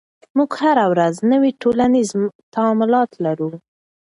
[0.37, 2.09] موږ هره ورځ نوي ټولنیز
[2.53, 3.49] تعاملات لرو.